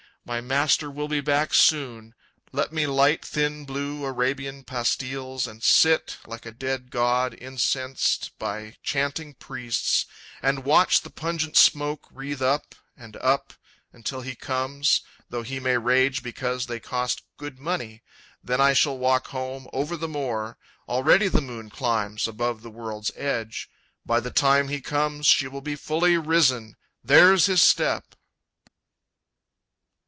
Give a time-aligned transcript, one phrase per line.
[0.23, 2.13] My master will be back soon.
[2.51, 8.77] Let me light Thin blue Arabian pastilles, and sit Like a dead god incensed by
[8.83, 10.05] chanting priests,
[10.39, 13.55] And watch the pungent smoke wreathe up and up,
[13.91, 15.01] Until he comes
[15.31, 18.03] though he may rage because They cost good money.
[18.43, 20.55] Then I shall walk home Over the moor.
[20.87, 23.71] Already the moon climbs Above the world's edge.
[24.05, 26.75] By the time he comes She will be fully risen.
[27.03, 28.13] There's his step!